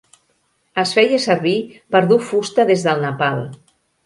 Es 0.83 0.93
feia 0.99 1.19
servir 1.25 1.53
per 1.97 2.01
dur 2.13 2.19
fusta 2.31 2.67
des 2.73 2.87
del 2.89 3.05
Nepal. 3.05 3.45